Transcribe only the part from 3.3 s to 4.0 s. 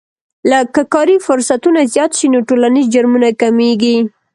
کمیږي.